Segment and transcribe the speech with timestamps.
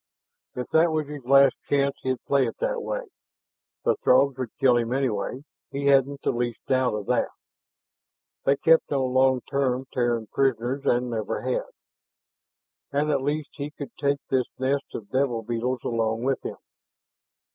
[0.55, 3.01] If that was his last chance, he'd play it that way.
[3.83, 7.27] The Throgs would kill him anyhow, he hadn't the least doubt of that.
[8.43, 11.67] They kept no long term Terran prisoners and never had.
[12.91, 16.57] And at least he could take this nest of devil beetles along with him.